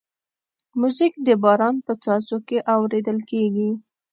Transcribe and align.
موزیک 0.79 1.13
د 1.27 1.29
باران 1.43 1.75
په 1.85 1.93
څاڅو 2.03 2.37
کې 2.47 2.57
اورېدل 2.73 3.19
کېږي. 3.31 3.69